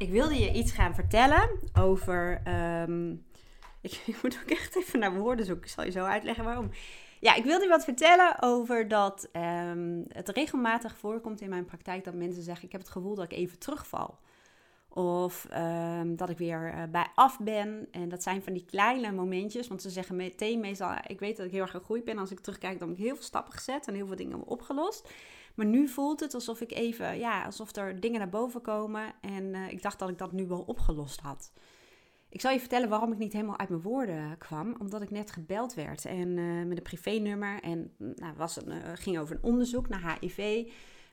ik 0.00 0.10
wilde 0.10 0.38
je 0.38 0.52
iets 0.52 0.72
gaan 0.72 0.94
vertellen 0.94 1.50
over. 1.72 2.40
ehm, 2.44 3.10
ik, 3.86 4.02
ik 4.06 4.22
moet 4.22 4.38
ook 4.42 4.50
echt 4.50 4.76
even 4.76 4.98
naar 4.98 5.14
woorden 5.14 5.46
zoeken. 5.46 5.64
Ik 5.64 5.70
zal 5.70 5.84
je 5.84 5.90
zo 5.90 6.04
uitleggen 6.04 6.44
waarom. 6.44 6.70
Ja, 7.20 7.34
ik 7.34 7.44
wilde 7.44 7.64
je 7.64 7.70
wat 7.70 7.84
vertellen 7.84 8.42
over 8.42 8.88
dat 8.88 9.28
ehm, 9.32 10.02
het 10.08 10.28
regelmatig 10.28 10.96
voorkomt 10.96 11.40
in 11.40 11.48
mijn 11.48 11.64
praktijk 11.64 12.04
dat 12.04 12.14
mensen 12.14 12.42
zeggen: 12.42 12.64
Ik 12.64 12.72
heb 12.72 12.80
het 12.80 12.90
gevoel 12.90 13.14
dat 13.14 13.24
ik 13.24 13.32
even 13.38 13.58
terugval. 13.58 14.18
Of 14.94 15.46
ehm, 15.50 16.16
dat 16.16 16.30
ik 16.30 16.38
weer 16.38 16.72
eh, 16.72 16.82
bij 16.90 17.06
af 17.14 17.38
ben. 17.38 17.88
En 17.90 18.08
dat 18.08 18.22
zijn 18.22 18.42
van 18.42 18.52
die 18.52 18.64
kleine 18.64 19.12
momentjes. 19.12 19.68
Want 19.68 19.82
ze 19.82 19.90
zeggen 19.90 20.16
meteen 20.16 20.60
meestal... 20.60 20.92
Ik 21.06 21.20
weet 21.20 21.36
dat 21.36 21.46
ik 21.46 21.52
heel 21.52 21.60
erg 21.60 21.70
gegroeid 21.70 22.04
ben. 22.04 22.18
Als 22.18 22.30
ik 22.30 22.40
terugkijk, 22.40 22.78
dan 22.78 22.88
heb 22.88 22.98
ik 22.98 23.04
heel 23.04 23.14
veel 23.14 23.24
stappen 23.24 23.52
gezet. 23.52 23.86
En 23.86 23.94
heel 23.94 24.06
veel 24.06 24.16
dingen 24.16 24.46
opgelost. 24.46 25.08
Maar 25.54 25.66
nu 25.66 25.88
voelt 25.88 26.20
het 26.20 26.34
alsof 26.34 26.60
ik 26.60 26.72
even... 26.72 27.18
Ja, 27.18 27.44
alsof 27.44 27.76
er 27.76 28.00
dingen 28.00 28.18
naar 28.18 28.28
boven 28.28 28.60
komen. 28.60 29.12
En 29.20 29.54
eh, 29.54 29.70
ik 29.70 29.82
dacht 29.82 29.98
dat 29.98 30.08
ik 30.08 30.18
dat 30.18 30.32
nu 30.32 30.46
wel 30.46 30.60
opgelost 30.66 31.20
had. 31.20 31.52
Ik 32.28 32.40
zal 32.40 32.52
je 32.52 32.60
vertellen 32.60 32.88
waarom 32.88 33.12
ik 33.12 33.18
niet 33.18 33.32
helemaal 33.32 33.58
uit 33.58 33.68
mijn 33.68 33.82
woorden 33.82 34.38
kwam. 34.38 34.74
Omdat 34.78 35.02
ik 35.02 35.10
net 35.10 35.30
gebeld 35.30 35.74
werd. 35.74 36.04
En 36.04 36.38
eh, 36.38 36.66
met 36.66 36.76
een 36.76 36.82
privénummer. 36.82 37.60
En 37.62 37.92
nou, 37.96 38.34
was 38.36 38.58
uh, 38.58 38.74
ging 38.94 39.18
over 39.18 39.36
een 39.36 39.42
onderzoek 39.42 39.88
naar 39.88 40.16
HIV 40.20 40.68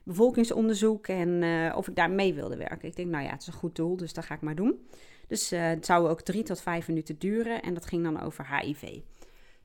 bevolkingsonderzoek 0.08 1.06
en 1.06 1.28
uh, 1.42 1.76
of 1.76 1.88
ik 1.88 1.96
daar 1.96 2.10
mee 2.10 2.34
wilde 2.34 2.56
werken. 2.56 2.88
Ik 2.88 2.96
denk, 2.96 3.08
nou 3.08 3.24
ja, 3.24 3.30
het 3.30 3.40
is 3.40 3.46
een 3.46 3.52
goed 3.52 3.76
doel, 3.76 3.96
dus 3.96 4.12
dat 4.12 4.24
ga 4.24 4.34
ik 4.34 4.40
maar 4.40 4.54
doen. 4.54 4.88
Dus 5.26 5.52
uh, 5.52 5.60
het 5.60 5.86
zou 5.86 6.08
ook 6.08 6.20
drie 6.20 6.42
tot 6.42 6.60
vijf 6.60 6.88
minuten 6.88 7.18
duren 7.18 7.62
en 7.62 7.74
dat 7.74 7.86
ging 7.86 8.02
dan 8.02 8.22
over 8.22 8.58
HIV. 8.58 8.98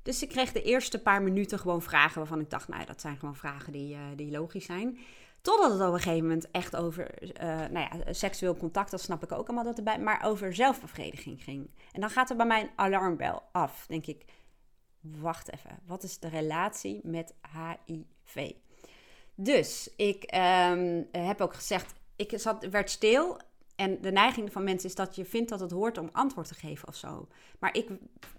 Dus 0.02 0.24
ik 0.24 0.30
kreeg 0.30 0.52
de 0.52 0.62
eerste 0.62 1.02
paar 1.02 1.22
minuten 1.22 1.60
gewoon 1.60 1.82
vragen 1.82 2.18
waarvan 2.18 2.40
ik 2.40 2.50
dacht, 2.50 2.68
nou 2.68 2.80
ja, 2.80 2.86
dat 2.86 3.02
zijn 3.02 3.18
gewoon 3.18 3.36
vragen 3.36 3.72
die, 3.72 3.94
uh, 3.94 4.00
die 4.16 4.32
logisch 4.32 4.66
zijn. 4.66 4.98
Totdat 5.42 5.72
het 5.72 5.82
op 5.82 5.94
een 5.94 6.00
gegeven 6.00 6.28
moment 6.28 6.52
echt 6.52 6.76
over, 6.76 7.10
nou 7.72 7.80
ja, 7.80 8.14
seksueel 8.14 8.58
contact, 8.58 8.92
dat 8.92 9.02
snap 9.02 9.24
ik 9.24 9.32
ook 9.32 9.48
allemaal 9.48 9.64
dat 9.64 9.78
erbij, 9.78 10.00
maar 10.00 10.24
over 10.26 10.56
zelfbevrediging 10.56 11.44
ging. 11.44 11.70
En 11.92 12.02
dan 12.02 12.10
gaat 12.10 12.30
er 12.30 12.36
bij 12.36 12.46
mij 12.46 12.62
een 12.62 12.70
alarmbel 12.76 13.44
af. 13.52 13.86
Denk 13.88 14.06
ik, 14.06 14.26
wacht 15.00 15.52
even, 15.54 15.80
wat 15.86 16.04
is 16.04 16.20
de 16.20 16.28
relatie 16.30 17.00
met 17.04 17.34
HIV? 17.54 18.52
Dus 19.36 19.90
ik 19.96 20.36
um, 20.72 21.08
heb 21.12 21.42
ook 21.42 21.54
gezegd, 21.54 21.94
ik 22.16 22.34
zat, 22.36 22.66
werd 22.66 22.90
stil. 22.90 23.38
En 23.76 24.02
de 24.02 24.12
neiging 24.12 24.52
van 24.52 24.64
mensen 24.64 24.90
is 24.90 24.96
dat 24.96 25.16
je 25.16 25.26
vindt 25.26 25.50
dat 25.50 25.60
het 25.60 25.72
hoort 25.72 25.98
om 25.98 26.10
antwoord 26.12 26.48
te 26.48 26.54
geven 26.54 26.88
of 26.88 26.96
zo. 26.96 27.28
Maar 27.60 27.76
ik, 27.78 27.90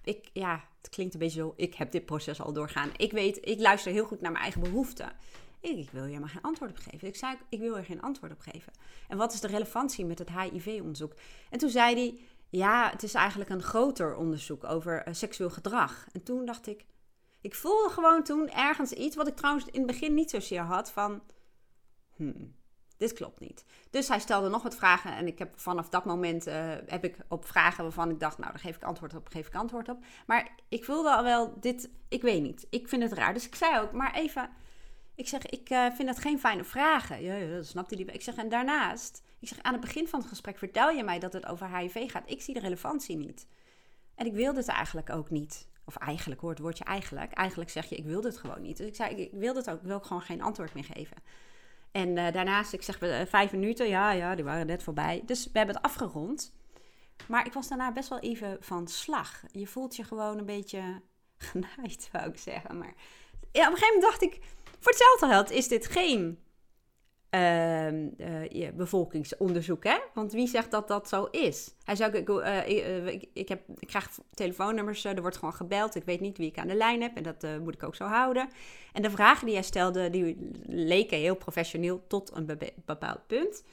ik, 0.05 0.31
ja, 0.33 0.65
het 0.81 0.89
klinkt 0.91 1.15
een 1.15 1.21
beetje 1.21 1.41
zo, 1.41 1.53
ik 1.57 1.75
heb 1.75 1.91
dit 1.91 2.07
proces 2.07 2.41
al 2.41 2.53
doorgaan. 2.53 2.91
Ik 2.97 3.13
weet, 3.13 3.49
ik 3.49 3.61
luister 3.61 3.93
heel 3.93 4.05
goed 4.05 4.21
naar 4.21 4.33
mijn 4.33 4.43
eigen 4.43 4.63
behoeften. 4.63 5.13
Ik, 5.61 5.91
wil 5.91 6.05
hier 6.05 6.21
maar 6.21 6.29
geen 6.29 6.43
antwoord 6.43 6.71
op 6.71 6.77
geven. 6.77 7.09
Ik 7.09 7.17
zei, 7.17 7.37
ik 7.49 7.59
wil 7.59 7.77
er 7.77 7.85
geen 7.85 8.03
antwoord 8.03 8.33
op 8.33 8.41
geven. 8.41 8.73
En 9.09 9.17
wat 9.17 9.33
is 9.33 9.41
de 9.41 9.47
relevantie 9.47 10.05
met 10.05 10.19
het 10.19 10.31
HIV-onderzoek? 10.31 11.15
En 11.51 11.59
toen 11.59 11.71
zei 11.71 11.95
hij, 11.95 12.19
ja, 12.51 12.91
het 12.91 13.03
is 13.03 13.15
eigenlijk 13.15 13.51
een 13.51 13.63
groter 13.63 14.17
onderzoek 14.17 14.65
over 14.65 15.09
uh, 15.09 15.15
seksueel 15.15 15.51
gedrag. 15.51 16.07
En 16.13 16.23
toen 16.23 16.45
dacht 16.45 16.67
ik, 16.67 16.85
ik 17.45 17.55
voelde 17.55 17.89
gewoon 17.89 18.23
toen 18.23 18.51
ergens 18.51 18.93
iets, 18.93 19.17
wat 19.17 19.29
ik 19.29 19.37
trouwens 19.37 19.67
in 19.67 19.79
het 19.79 19.87
begin 19.87 20.15
niet 20.15 20.31
zozeer 20.31 20.61
had, 20.61 20.91
van... 20.91 21.23
Hmm, 22.17 22.55
dit 22.97 23.13
klopt 23.13 23.41
niet. 23.41 23.65
Dus 23.91 24.09
hij 24.09 24.19
stelde 24.19 24.49
nog 24.49 24.63
wat 24.63 24.77
vragen 24.77 25.17
en 25.17 25.27
ik 25.27 25.39
heb 25.39 25.61
vanaf 25.61 25.89
dat 25.89 26.05
moment 26.05 26.47
uh, 26.47 26.75
heb 26.87 27.05
ik 27.05 27.17
op 27.29 27.45
vragen 27.45 27.83
waarvan 27.83 28.11
ik 28.11 28.21
dacht, 28.21 28.39
nou, 28.39 28.51
daar 28.51 28.61
geef 28.61 28.77
ik 28.77 28.83
antwoord 28.83 29.15
op, 29.15 29.29
geef 29.29 29.47
ik 29.47 29.55
antwoord 29.55 29.89
op. 29.89 30.05
Maar 30.27 30.51
ik 30.69 30.85
voelde 30.85 31.17
al 31.17 31.23
wel, 31.23 31.61
dit, 31.61 31.91
ik 32.09 32.23
weet 32.23 32.43
niet, 32.43 32.67
ik 32.71 32.89
vind 32.89 33.03
het 33.03 33.13
raar. 33.13 33.35
Dus 33.35 33.47
ik 33.47 33.55
zei 33.55 33.81
ook, 33.81 33.93
maar 33.93 34.15
even, 34.15 34.51
ik 35.15 35.29
zeg, 35.29 35.47
ik 35.47 35.71
uh, 35.71 35.91
vind 35.93 36.09
dat 36.09 36.19
geen 36.19 36.41
fijne 36.41 36.65
vragen. 36.65 37.23
Ja, 37.23 37.35
ja, 37.35 37.55
dat 37.55 37.67
snapte 37.67 37.95
hij. 37.95 38.05
Ik 38.05 38.23
zeg, 38.23 38.35
en 38.35 38.49
daarnaast, 38.49 39.23
ik 39.39 39.49
zeg, 39.49 39.63
aan 39.63 39.73
het 39.73 39.83
begin 39.83 40.09
van 40.09 40.21
het 40.21 40.29
gesprek 40.29 40.59
vertel 40.59 40.91
je 40.91 41.05
mij 41.05 41.19
dat 41.19 41.33
het 41.33 41.47
over 41.47 41.77
HIV 41.77 42.11
gaat. 42.11 42.31
Ik 42.31 42.43
zie 42.43 42.55
de 42.55 42.61
relevantie 42.61 43.17
niet. 43.17 43.47
En 44.15 44.27
ik 44.27 44.33
wilde 44.33 44.59
het 44.59 44.69
eigenlijk 44.69 45.11
ook 45.11 45.31
niet. 45.31 45.69
Of 45.85 45.97
eigenlijk 45.97 46.41
hoort 46.41 46.53
het 46.53 46.63
woordje 46.63 46.85
eigenlijk. 46.85 47.33
Eigenlijk 47.33 47.71
zeg 47.71 47.87
je, 47.87 47.97
ik 47.97 48.05
wil 48.05 48.21
dit 48.21 48.37
gewoon 48.37 48.63
niet. 48.63 48.77
Dus 48.77 48.87
ik 48.87 48.95
zei, 48.95 49.15
ik 49.15 49.31
wil 49.33 49.55
dit 49.55 49.71
ook, 49.71 49.81
ik 49.81 49.87
wil 49.87 50.01
gewoon 50.01 50.23
geen 50.23 50.43
antwoord 50.43 50.75
meer 50.75 50.85
geven. 50.85 51.17
En 51.93 52.17
uh, 52.17 52.33
daarnaast, 52.33 52.73
ik 52.73 52.83
zeg 52.83 53.03
uh, 53.03 53.21
vijf 53.27 53.53
minuten, 53.53 53.89
ja, 53.89 54.11
ja, 54.11 54.35
die 54.35 54.45
waren 54.45 54.67
net 54.67 54.83
voorbij. 54.83 55.23
Dus 55.27 55.45
we 55.45 55.59
hebben 55.59 55.75
het 55.75 55.85
afgerond. 55.85 56.53
Maar 57.29 57.47
ik 57.47 57.53
was 57.53 57.69
daarna 57.69 57.93
best 57.93 58.09
wel 58.09 58.19
even 58.19 58.57
van 58.61 58.89
slag. 58.89 59.43
Je 59.51 59.67
voelt 59.67 59.97
je 59.97 60.05
gewoon 60.05 60.39
een 60.39 60.47
beetje 60.47 60.83
genaaid, 61.49 62.09
wou 62.13 62.29
ik 62.29 62.39
zeggen. 62.39 62.79
Maar 62.79 62.95
ja, 63.53 63.67
op 63.67 63.73
een 63.73 63.79
gegeven 63.79 63.95
moment 63.95 64.03
dacht 64.03 64.23
ik, 64.23 64.39
voor 64.79 64.93
hetzelfde 64.93 65.27
geld 65.27 65.51
is 65.51 65.69
dit 65.69 65.87
geen 65.87 66.44
uh, 67.35 68.69
bevolkingsonderzoek, 68.75 69.85
hè? 69.85 69.97
Want 70.15 70.33
wie 70.33 70.49
zegt 70.49 70.71
dat 70.71 70.89
dat 70.89 71.09
zo 71.09 71.25
is? 71.25 71.75
Hij 71.85 71.97
zei, 71.97 72.13
ik, 72.13 72.29
uh, 72.29 72.69
ik, 73.07 73.29
ik, 73.33 73.49
heb, 73.49 73.61
ik 73.79 73.89
krijg 73.89 74.11
telefoonnummers, 74.35 75.05
er 75.05 75.21
wordt 75.21 75.37
gewoon 75.37 75.55
gebeld. 75.55 75.95
Ik 75.95 76.05
weet 76.05 76.21
niet 76.21 76.39
wie 76.39 76.49
ik 76.49 76.59
aan 76.59 76.69
de 76.69 76.75
lijn 76.75 77.03
heb 77.03 77.17
en 77.17 77.23
dat 77.23 77.47
moet 77.63 77.75
ik 77.75 77.83
ook 77.83 77.95
zo 77.95 78.05
houden. 78.05 78.49
En 78.93 79.03
de 79.03 79.11
vragen 79.11 79.47
die 79.47 79.55
hij 79.55 79.65
stelde, 79.65 80.11
die 80.11 80.51
leken 80.67 81.19
heel 81.19 81.37
professioneel 81.37 82.05
tot 82.07 82.31
een 82.35 82.47
be 82.47 82.73
bepaald 82.85 83.27
punt. 83.27 83.65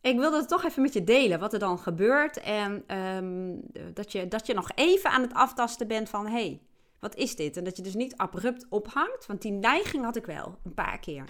Ik 0.00 0.18
wilde 0.18 0.36
het 0.36 0.48
toch 0.48 0.64
even 0.64 0.82
met 0.82 0.92
je 0.92 1.04
delen, 1.04 1.38
wat 1.38 1.52
er 1.52 1.58
dan 1.58 1.78
gebeurt. 1.78 2.40
En 2.40 2.96
um, 2.98 3.60
dat, 3.94 4.12
je, 4.12 4.28
dat 4.28 4.46
je 4.46 4.54
nog 4.54 4.70
even 4.74 5.10
aan 5.10 5.22
het 5.22 5.34
aftasten 5.34 5.88
bent 5.88 6.08
van, 6.08 6.26
hey, 6.26 6.60
wat 6.98 7.16
is 7.16 7.36
dit? 7.36 7.56
En 7.56 7.64
dat 7.64 7.76
je 7.76 7.82
dus 7.82 7.94
niet 7.94 8.16
abrupt 8.16 8.66
ophangt, 8.68 9.26
want 9.26 9.42
die 9.42 9.52
neiging 9.52 10.04
had 10.04 10.16
ik 10.16 10.26
wel 10.26 10.58
een 10.64 10.74
paar 10.74 10.98
keer. 10.98 11.24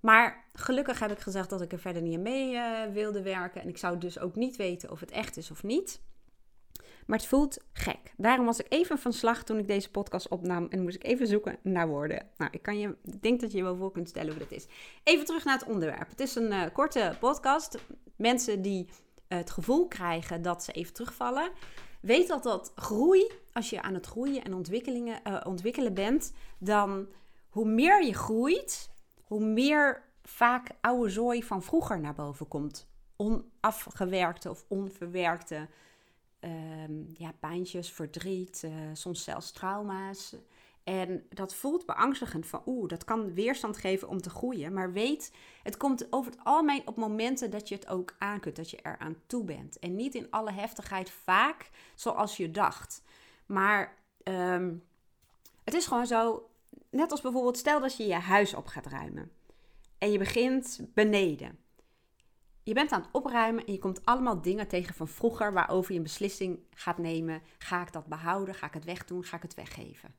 Maar 0.00 0.44
gelukkig 0.52 0.98
heb 0.98 1.10
ik 1.10 1.18
gezegd 1.18 1.50
dat 1.50 1.60
ik 1.60 1.72
er 1.72 1.78
verder 1.78 2.02
niet 2.02 2.20
mee 2.20 2.52
uh, 2.52 2.84
wilde 2.92 3.22
werken. 3.22 3.62
En 3.62 3.68
ik 3.68 3.78
zou 3.78 3.98
dus 3.98 4.18
ook 4.18 4.34
niet 4.34 4.56
weten 4.56 4.90
of 4.90 5.00
het 5.00 5.10
echt 5.10 5.36
is 5.36 5.50
of 5.50 5.62
niet. 5.62 6.00
Maar 7.06 7.18
het 7.18 7.26
voelt 7.26 7.64
gek. 7.72 8.14
Daarom 8.16 8.46
was 8.46 8.58
ik 8.58 8.66
even 8.68 8.98
van 8.98 9.12
slag 9.12 9.44
toen 9.44 9.58
ik 9.58 9.66
deze 9.66 9.90
podcast 9.90 10.28
opnam. 10.28 10.66
En 10.70 10.82
moest 10.82 10.96
ik 10.96 11.04
even 11.04 11.26
zoeken 11.26 11.58
naar 11.62 11.88
woorden. 11.88 12.26
Nou, 12.36 12.50
ik, 12.54 12.62
kan 12.62 12.78
je, 12.78 12.96
ik 13.04 13.22
denk 13.22 13.40
dat 13.40 13.50
je 13.50 13.56
je 13.56 13.62
wel 13.62 13.76
voor 13.76 13.92
kunt 13.92 14.08
stellen 14.08 14.30
hoe 14.30 14.38
dat 14.38 14.52
is. 14.52 14.66
Even 15.02 15.24
terug 15.24 15.44
naar 15.44 15.58
het 15.58 15.68
onderwerp. 15.68 16.08
Het 16.08 16.20
is 16.20 16.34
een 16.34 16.52
uh, 16.52 16.62
korte 16.72 17.16
podcast. 17.20 17.78
Mensen 18.16 18.62
die 18.62 18.84
uh, 18.84 19.38
het 19.38 19.50
gevoel 19.50 19.88
krijgen 19.88 20.42
dat 20.42 20.64
ze 20.64 20.72
even 20.72 20.92
terugvallen. 20.92 21.50
Weet 22.00 22.28
dat 22.28 22.42
dat 22.42 22.72
groei, 22.74 23.30
als 23.52 23.70
je 23.70 23.82
aan 23.82 23.94
het 23.94 24.06
groeien 24.06 24.44
en 24.44 24.54
ontwikkelingen, 24.54 25.46
ontwikkelen 25.46 25.94
bent, 25.94 26.32
dan 26.58 27.06
hoe 27.48 27.68
meer 27.68 28.04
je 28.04 28.14
groeit, 28.14 28.90
hoe 29.26 29.44
meer 29.44 30.02
vaak 30.22 30.70
oude 30.80 31.10
zooi 31.10 31.42
van 31.42 31.62
vroeger 31.62 32.00
naar 32.00 32.14
boven 32.14 32.48
komt. 32.48 32.88
Onafgewerkte 33.16 34.50
of 34.50 34.64
onverwerkte 34.68 35.68
um, 36.40 37.06
ja, 37.14 37.32
pijntjes, 37.40 37.92
verdriet, 37.92 38.62
uh, 38.64 38.72
soms 38.92 39.24
zelfs 39.24 39.52
trauma's. 39.52 40.36
En 40.84 41.26
dat 41.28 41.54
voelt 41.54 41.86
beangstigend 41.86 42.46
van 42.46 42.62
oeh, 42.66 42.88
dat 42.88 43.04
kan 43.04 43.34
weerstand 43.34 43.76
geven 43.76 44.08
om 44.08 44.20
te 44.20 44.30
groeien. 44.30 44.72
Maar 44.72 44.92
weet, 44.92 45.32
het 45.62 45.76
komt 45.76 46.12
over 46.12 46.30
het 46.32 46.40
algemeen 46.44 46.86
op 46.86 46.96
momenten 46.96 47.50
dat 47.50 47.68
je 47.68 47.74
het 47.74 47.88
ook 47.88 48.14
aan 48.18 48.40
kunt, 48.40 48.56
dat 48.56 48.70
je 48.70 48.78
eraan 48.82 49.16
toe 49.26 49.44
bent. 49.44 49.78
En 49.78 49.94
niet 49.94 50.14
in 50.14 50.30
alle 50.30 50.52
heftigheid 50.52 51.10
vaak 51.10 51.70
zoals 51.94 52.36
je 52.36 52.50
dacht. 52.50 53.02
Maar 53.46 53.96
um, 54.24 54.82
het 55.64 55.74
is 55.74 55.86
gewoon 55.86 56.06
zo, 56.06 56.48
net 56.90 57.10
als 57.10 57.20
bijvoorbeeld, 57.20 57.58
stel 57.58 57.80
dat 57.80 57.96
je 57.96 58.06
je 58.06 58.14
huis 58.14 58.54
op 58.54 58.66
gaat 58.66 58.86
ruimen. 58.86 59.30
En 59.98 60.12
je 60.12 60.18
begint 60.18 60.80
beneden. 60.94 61.58
Je 62.62 62.74
bent 62.74 62.92
aan 62.92 63.00
het 63.00 63.10
opruimen 63.12 63.66
en 63.66 63.72
je 63.72 63.78
komt 63.78 64.04
allemaal 64.04 64.42
dingen 64.42 64.68
tegen 64.68 64.94
van 64.94 65.08
vroeger 65.08 65.52
waarover 65.52 65.92
je 65.92 65.96
een 65.96 66.02
beslissing 66.02 66.58
gaat 66.70 66.98
nemen. 66.98 67.42
Ga 67.58 67.82
ik 67.82 67.92
dat 67.92 68.06
behouden? 68.06 68.54
Ga 68.54 68.66
ik 68.66 68.74
het 68.74 68.84
wegdoen? 68.84 69.24
Ga 69.24 69.36
ik 69.36 69.42
het 69.42 69.54
weggeven? 69.54 70.14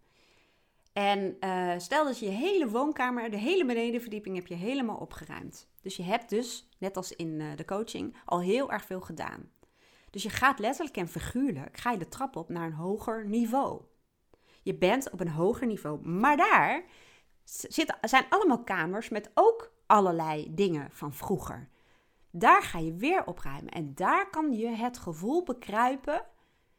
En 0.94 1.38
uh, 1.40 1.74
stel 1.78 2.06
dat 2.06 2.20
je 2.20 2.26
je 2.26 2.32
hele 2.32 2.70
woonkamer, 2.70 3.32
de 3.32 3.38
hele 3.38 3.66
benedenverdieping 3.66 4.36
heb 4.36 4.48
je 4.48 4.56
helemaal 4.56 4.98
opgeruimd. 4.98 5.68
Dus 5.82 5.96
je 5.96 6.04
hebt 6.04 6.30
dus, 6.30 6.70
net 6.78 6.98
als 6.98 7.16
in 7.16 7.40
uh, 7.40 7.56
de 7.56 7.66
coaching, 7.66 8.16
al 8.26 8.42
heel 8.42 8.72
erg 8.72 8.86
veel 8.86 9.02
gedaan. 9.02 9.52
Dus 10.10 10.24
je 10.24 10.30
gaat 10.30 10.60
letterlijk 10.60 10.98
en 10.98 11.08
figuurlijk, 11.08 11.78
ga 11.78 11.92
je 11.92 11.98
de 11.98 12.08
trap 12.08 12.36
op 12.36 12.50
naar 12.50 12.66
een 12.66 12.74
hoger 12.74 13.28
niveau. 13.28 13.82
Je 14.68 14.76
bent 14.76 15.10
op 15.10 15.20
een 15.20 15.30
hoger 15.30 15.68
niveau. 15.68 16.08
Maar 16.08 16.38
daar 16.38 16.84
zitten, 17.44 17.98
zijn 18.02 18.26
allemaal 18.30 18.64
kamers 18.64 19.10
met 19.10 19.32
ook 19.34 19.72
allerlei 19.86 20.54
dingen 20.54 20.92
van 20.92 21.14
vroeger. 21.14 21.70
Daar 22.32 22.62
ga 22.64 22.80
je 22.80 22.94
weer 22.94 23.26
opruimen. 23.26 23.72
En 23.72 23.96
daar 23.96 24.30
kan 24.30 24.54
je 24.54 24.68
het 24.68 24.98
gevoel 24.98 25.44
bekruipen 25.44 26.26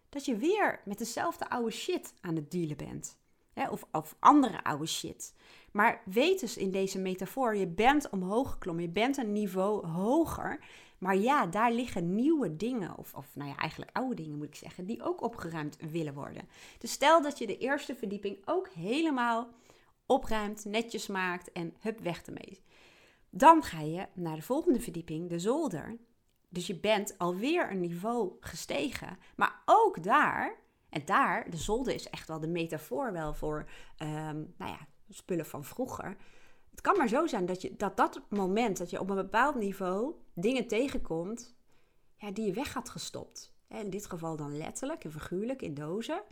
dat 0.09 0.25
je 0.25 0.37
weer 0.37 0.81
met 0.85 0.99
dezelfde 0.99 1.51
oude 1.51 1.71
shit 1.71 2.15
aan 2.21 2.37
het 2.37 2.51
dealen 2.51 2.77
bent. 2.77 3.19
of, 3.71 3.85
of 3.93 4.17
andere 4.19 4.65
oude 4.65 4.87
shit. 4.87 5.35
Maar 5.73 6.03
weet 6.05 6.41
dus 6.41 6.57
in 6.57 6.71
deze 6.71 6.99
metafoor, 6.99 7.57
je 7.57 7.67
bent 7.67 8.11
omhoog 8.11 8.51
geklommen. 8.51 8.85
Je 8.85 8.91
bent 8.91 9.17
een 9.17 9.33
niveau 9.33 9.87
hoger. 9.87 10.59
Maar 10.99 11.17
ja, 11.17 11.47
daar 11.47 11.73
liggen 11.73 12.15
nieuwe 12.15 12.57
dingen, 12.57 12.97
of, 12.97 13.15
of 13.15 13.27
nou 13.35 13.49
ja, 13.49 13.57
eigenlijk 13.57 13.97
oude 13.97 14.15
dingen 14.15 14.37
moet 14.37 14.47
ik 14.47 14.55
zeggen, 14.55 14.87
die 14.87 15.03
ook 15.03 15.23
opgeruimd 15.23 15.77
willen 15.91 16.15
worden. 16.15 16.49
Dus 16.79 16.93
stel 16.93 17.23
dat 17.23 17.39
je 17.39 17.47
de 17.47 17.59
eerste 17.59 17.95
verdieping 17.95 18.39
ook 18.45 18.69
helemaal 18.69 19.49
opruimt, 20.07 20.65
netjes 20.65 21.07
maakt 21.07 21.53
en 21.53 21.75
hup, 21.81 22.01
weg 22.01 22.23
ermee. 22.23 22.61
Dan 23.31 23.63
ga 23.63 23.81
je 23.81 24.07
naar 24.13 24.37
de 24.37 24.43
volgende 24.43 24.81
verdieping, 24.81 25.29
de 25.29 25.39
zolder. 25.39 25.97
Dus 26.49 26.67
je 26.67 26.81
bent 26.81 27.19
alweer 27.19 27.71
een 27.71 27.81
niveau 27.81 28.33
gestegen. 28.41 29.19
Maar 29.37 29.63
ook 29.65 30.03
daar, 30.03 30.57
en 30.89 31.03
daar, 31.05 31.51
de 31.51 31.57
zolder 31.57 31.95
is 31.95 32.11
echt 32.11 32.29
wel 32.29 32.41
de 32.41 32.49
metafoor 32.49 33.13
wel 33.13 33.35
voor, 33.35 33.69
ehm, 33.97 34.37
nou 34.57 34.71
ja, 34.71 34.87
spullen 35.09 35.47
van 35.47 35.65
vroeger. 35.65 36.17
Het 36.79 36.87
kan 36.87 36.97
maar 36.97 37.09
zo 37.09 37.27
zijn 37.27 37.47
dat, 37.47 37.63
je, 37.63 37.77
dat 37.77 37.97
dat 37.97 38.21
moment 38.29 38.79
dat 38.79 38.91
je 38.91 39.01
op 39.01 39.11
een 39.11 39.17
bepaald 39.17 39.55
niveau 39.55 40.15
dingen 40.35 40.67
tegenkomt, 40.67 41.55
ja, 42.17 42.31
die 42.31 42.47
je 42.47 42.53
weg 42.53 42.73
had 42.73 42.89
gestopt. 42.89 43.53
In 43.69 43.91
dit 43.91 44.07
geval 44.07 44.37
dan 44.37 44.57
letterlijk 44.57 45.05
en 45.05 45.13
figuurlijk 45.13 45.63
in 45.63 45.75
dozen. 45.75 46.23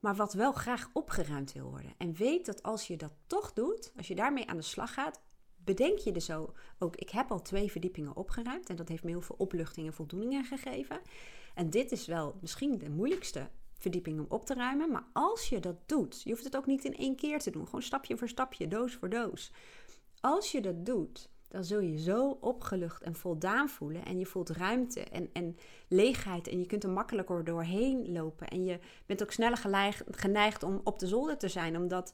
Maar 0.00 0.14
wat 0.14 0.32
wel 0.32 0.52
graag 0.52 0.90
opgeruimd 0.92 1.52
wil 1.52 1.70
worden. 1.70 1.94
En 1.98 2.14
weet 2.14 2.46
dat 2.46 2.62
als 2.62 2.86
je 2.86 2.96
dat 2.96 3.12
toch 3.26 3.52
doet, 3.52 3.92
als 3.96 4.08
je 4.08 4.14
daarmee 4.14 4.46
aan 4.46 4.56
de 4.56 4.62
slag 4.62 4.94
gaat, 4.94 5.20
bedenk 5.56 5.98
je 5.98 6.12
er 6.12 6.20
zo 6.20 6.54
ook. 6.78 6.96
Ik 6.96 7.10
heb 7.10 7.30
al 7.30 7.42
twee 7.42 7.70
verdiepingen 7.70 8.16
opgeruimd 8.16 8.68
en 8.68 8.76
dat 8.76 8.88
heeft 8.88 9.04
me 9.04 9.10
heel 9.10 9.20
veel 9.20 9.36
opluchting 9.38 9.86
en 9.86 9.94
voldoeningen 9.94 10.44
gegeven. 10.44 11.00
En 11.54 11.70
dit 11.70 11.92
is 11.92 12.06
wel 12.06 12.38
misschien 12.40 12.78
de 12.78 12.90
moeilijkste 12.90 13.50
verdieping 13.80 14.18
om 14.18 14.26
op 14.28 14.46
te 14.46 14.54
ruimen. 14.54 14.90
Maar 14.90 15.04
als 15.12 15.48
je 15.48 15.60
dat 15.60 15.76
doet, 15.86 16.22
je 16.22 16.30
hoeft 16.30 16.44
het 16.44 16.56
ook 16.56 16.66
niet 16.66 16.84
in 16.84 16.96
één 16.96 17.16
keer 17.16 17.38
te 17.38 17.50
doen, 17.50 17.64
gewoon 17.64 17.82
stapje 17.82 18.16
voor 18.16 18.28
stapje, 18.28 18.68
doos 18.68 18.94
voor 18.94 19.08
doos. 19.08 19.52
Als 20.20 20.52
je 20.52 20.60
dat 20.60 20.86
doet, 20.86 21.28
dan 21.50 21.64
zul 21.64 21.80
je 21.80 21.98
zo 21.98 22.38
opgelucht 22.40 23.02
en 23.02 23.14
voldaan 23.14 23.68
voelen. 23.68 24.04
En 24.04 24.18
je 24.18 24.26
voelt 24.26 24.50
ruimte 24.50 25.00
en, 25.00 25.30
en 25.32 25.56
leegheid. 25.88 26.48
En 26.48 26.58
je 26.58 26.66
kunt 26.66 26.84
er 26.84 26.90
makkelijker 26.90 27.44
doorheen 27.44 28.12
lopen. 28.12 28.48
En 28.48 28.64
je 28.64 28.78
bent 29.06 29.22
ook 29.22 29.32
sneller 29.32 29.58
geneigd 30.10 30.62
om 30.62 30.80
op 30.84 30.98
de 30.98 31.06
zolder 31.06 31.38
te 31.38 31.48
zijn, 31.48 31.76
omdat 31.76 32.12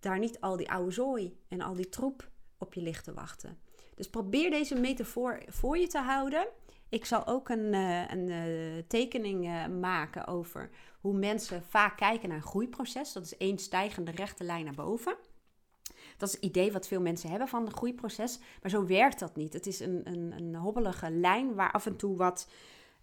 daar 0.00 0.18
niet 0.18 0.40
al 0.40 0.56
die 0.56 0.70
oude 0.70 0.90
zooi 0.90 1.36
en 1.48 1.60
al 1.60 1.74
die 1.74 1.88
troep 1.88 2.30
op 2.58 2.74
je 2.74 2.82
ligt 2.82 3.04
te 3.04 3.12
wachten. 3.12 3.58
Dus 3.94 4.10
probeer 4.10 4.50
deze 4.50 4.74
metafoor 4.74 5.42
voor 5.48 5.78
je 5.78 5.86
te 5.86 5.98
houden. 5.98 6.48
Ik 6.92 7.04
zal 7.04 7.26
ook 7.26 7.48
een, 7.48 7.72
uh, 7.72 8.10
een 8.10 8.28
uh, 8.28 8.82
tekening 8.88 9.44
uh, 9.44 9.66
maken 9.66 10.26
over 10.26 10.70
hoe 11.00 11.14
mensen 11.14 11.62
vaak 11.68 11.96
kijken 11.96 12.28
naar 12.28 12.36
een 12.38 12.42
groeiproces. 12.42 13.12
Dat 13.12 13.24
is 13.24 13.36
één 13.36 13.58
stijgende 13.58 14.10
rechte 14.10 14.44
lijn 14.44 14.64
naar 14.64 14.74
boven. 14.74 15.16
Dat 16.16 16.28
is 16.28 16.34
het 16.34 16.44
idee 16.44 16.72
wat 16.72 16.88
veel 16.88 17.00
mensen 17.00 17.30
hebben 17.30 17.48
van 17.48 17.66
een 17.66 17.72
groeiproces. 17.72 18.38
Maar 18.62 18.70
zo 18.70 18.86
werkt 18.86 19.18
dat 19.18 19.36
niet. 19.36 19.52
Het 19.52 19.66
is 19.66 19.80
een, 19.80 20.00
een, 20.04 20.32
een 20.36 20.54
hobbelige 20.54 21.10
lijn 21.10 21.54
waar 21.54 21.72
af 21.72 21.86
en 21.86 21.96
toe 21.96 22.16
wat 22.16 22.48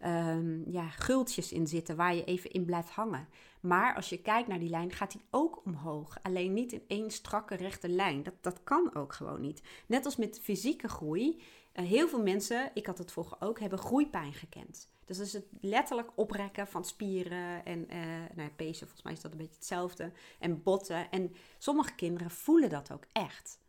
um, 0.05 0.63
ja, 0.67 0.89
gultjes 0.89 1.51
in 1.51 1.67
zitten 1.67 1.95
waar 1.95 2.15
je 2.15 2.23
even 2.23 2.51
in 2.51 2.65
blijft 2.65 2.89
hangen. 2.89 3.27
Maar 3.59 3.95
als 3.95 4.09
je 4.09 4.21
kijkt 4.21 4.47
naar 4.47 4.59
die 4.59 4.69
lijn, 4.69 4.91
gaat 4.91 5.11
die 5.11 5.21
ook 5.29 5.61
omhoog. 5.65 6.17
Alleen 6.21 6.53
niet 6.53 6.71
in 6.71 6.83
één 6.87 7.11
strakke 7.11 7.55
rechte 7.55 7.89
lijn. 7.89 8.23
Dat, 8.23 8.33
dat 8.41 8.63
kan 8.63 8.95
ook 8.95 9.13
gewoon 9.13 9.41
niet. 9.41 9.61
Net 9.85 10.05
als 10.05 10.15
met 10.15 10.39
fysieke 10.41 10.87
groei. 10.87 11.41
Uh, 11.79 11.85
heel 11.85 12.07
veel 12.07 12.21
mensen, 12.21 12.71
ik 12.73 12.85
had 12.85 12.97
het 12.97 13.11
vroeger 13.11 13.37
ook, 13.39 13.59
hebben 13.59 13.79
groeipijn 13.79 14.33
gekend. 14.33 14.89
Dus 15.05 15.17
dat 15.17 15.27
is 15.27 15.33
het 15.33 15.45
letterlijk 15.61 16.11
oprekken 16.15 16.67
van 16.67 16.85
spieren 16.85 17.65
en 17.65 17.93
uh, 17.93 17.97
nou 18.35 18.49
pezen, 18.49 18.87
volgens 18.87 19.03
mij 19.03 19.13
is 19.13 19.21
dat 19.21 19.31
een 19.31 19.37
beetje 19.37 19.55
hetzelfde. 19.55 20.11
En 20.39 20.63
botten. 20.63 21.11
En 21.11 21.33
sommige 21.57 21.95
kinderen 21.95 22.31
voelen 22.31 22.69
dat 22.69 22.91
ook 22.91 23.05
echt. 23.11 23.59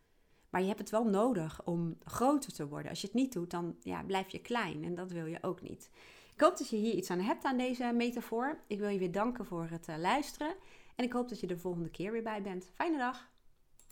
Maar 0.51 0.61
je 0.61 0.67
hebt 0.67 0.79
het 0.79 0.91
wel 0.91 1.05
nodig 1.05 1.65
om 1.65 1.99
groter 2.05 2.53
te 2.53 2.69
worden. 2.69 2.91
Als 2.91 3.01
je 3.01 3.07
het 3.07 3.17
niet 3.17 3.33
doet, 3.33 3.51
dan 3.51 3.77
ja, 3.81 4.03
blijf 4.03 4.29
je 4.29 4.41
klein 4.41 4.85
en 4.85 4.95
dat 4.95 5.11
wil 5.11 5.27
je 5.27 5.43
ook 5.43 5.63
niet. 5.63 5.91
Ik 6.35 6.41
hoop 6.41 6.59
dat 6.59 6.69
je 6.69 6.77
hier 6.77 6.95
iets 6.95 7.11
aan 7.11 7.21
hebt 7.21 7.45
aan 7.45 7.57
deze 7.57 7.93
metafoor. 7.93 8.61
Ik 8.67 8.79
wil 8.79 8.89
je 8.89 8.99
weer 8.99 9.13
danken 9.13 9.47
voor 9.47 9.69
het 9.71 9.89
uh, 9.89 9.97
luisteren. 9.97 10.55
En 10.97 11.05
ik 11.05 11.13
hoop 11.13 11.29
dat 11.29 11.41
je 11.41 11.47
de 11.47 11.59
volgende 11.59 11.91
keer 11.91 12.13
weer 12.13 12.23
bij 12.23 12.43
bent. 12.43 12.71
Fijne 12.75 12.99
dag! 12.99 13.30